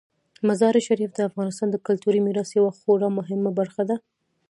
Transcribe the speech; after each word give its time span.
مزارشریف 0.47 1.11
د 1.15 1.19
افغانستان 1.29 1.67
د 1.71 1.75
کلتوري 1.87 2.19
میراث 2.25 2.49
یوه 2.59 2.71
خورا 2.79 3.09
مهمه 3.17 3.51
برخه 3.59 3.83
ده. 3.89 3.95